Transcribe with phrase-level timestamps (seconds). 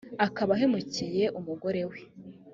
[0.25, 1.97] akaba ahemukiye umugore we